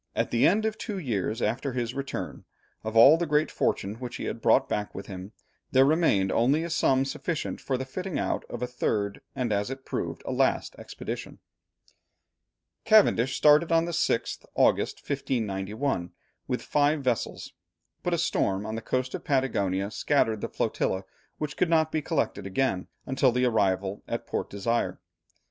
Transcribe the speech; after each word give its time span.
At 0.15 0.31
the 0.31 0.47
end 0.47 0.65
of 0.65 0.79
two 0.79 0.97
years 0.97 1.43
after 1.43 1.73
his 1.73 1.93
return, 1.93 2.43
of 2.83 2.97
all 2.97 3.17
the 3.17 3.27
great 3.27 3.51
fortune 3.51 3.97
which 3.97 4.15
he 4.15 4.23
had 4.23 4.41
brought 4.41 4.67
back 4.67 4.95
with 4.95 5.05
him, 5.05 5.31
there 5.71 5.85
remained 5.85 6.31
only 6.31 6.63
a 6.63 6.71
sum 6.71 7.05
sufficient 7.05 7.61
for 7.61 7.77
the 7.77 7.85
fitting 7.85 8.17
out 8.17 8.43
of 8.49 8.63
a 8.63 8.67
third, 8.67 9.21
and 9.35 9.53
as 9.53 9.69
it 9.69 9.85
proved, 9.85 10.23
a 10.25 10.31
last 10.31 10.73
expedition. 10.79 11.37
Cavendish 12.83 13.37
started 13.37 13.71
on 13.71 13.85
the 13.85 13.91
6th 13.91 14.43
August, 14.55 15.01
1591, 15.07 16.11
with 16.47 16.63
five 16.63 17.03
vessels, 17.03 17.53
but 18.01 18.11
a 18.11 18.17
storm 18.17 18.65
on 18.65 18.73
the 18.73 18.81
coast 18.81 19.13
of 19.13 19.23
Patagonia 19.23 19.91
scattered 19.91 20.41
the 20.41 20.49
flotilla, 20.49 21.03
which 21.37 21.55
could 21.55 21.69
not 21.69 21.91
be 21.91 22.01
collected 22.01 22.47
again 22.47 22.87
until 23.05 23.31
the 23.31 23.45
arrival 23.45 24.01
at 24.07 24.25
Port 24.25 24.49
Desire. 24.49 24.99